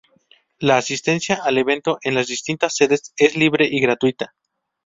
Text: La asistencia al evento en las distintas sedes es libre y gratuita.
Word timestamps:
La 0.57 0.77
asistencia 0.77 1.39
al 1.43 1.59
evento 1.59 1.99
en 2.01 2.15
las 2.15 2.25
distintas 2.25 2.75
sedes 2.75 3.13
es 3.17 3.37
libre 3.37 3.67
y 3.71 3.79
gratuita. 3.81 4.33